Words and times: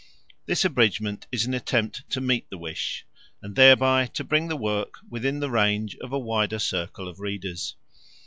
This 0.47 0.65
abridgment 0.65 1.27
is 1.31 1.45
an 1.45 1.53
attempt 1.53 2.09
to 2.09 2.19
meet 2.21 2.49
the 2.49 2.57
wish 2.57 3.05
and 3.39 3.55
thereby 3.55 4.07
to 4.15 4.23
bring 4.23 4.47
the 4.47 4.55
work 4.55 4.95
within 5.11 5.41
the 5.41 5.51
range 5.51 5.95
of 5.97 6.11
a 6.11 6.17
wider 6.17 6.57
circle 6.57 7.07
of 7.07 7.19
readers. 7.19 7.75